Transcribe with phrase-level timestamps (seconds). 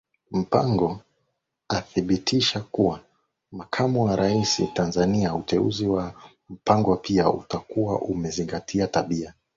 [0.31, 0.99] Mpango
[1.69, 2.99] athibitishwa kuwa
[3.51, 6.13] Makamu wa Rais TanzaniaUteuzi wa
[6.49, 9.33] Mpango pia utakuwa umezingatia tabia